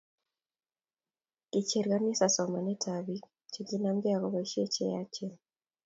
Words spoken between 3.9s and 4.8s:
ak cheboisie